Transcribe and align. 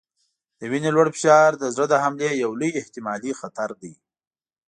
د 0.59 0.61
وینې 0.71 0.89
لوړ 0.95 1.07
فشار 1.15 1.51
د 1.57 1.63
زړه 1.75 1.85
د 1.89 1.93
حملې 2.03 2.29
یو 2.43 2.51
لوی 2.59 2.71
احتمالي 2.81 3.31
خطر 3.39 3.69
دی. 3.81 3.93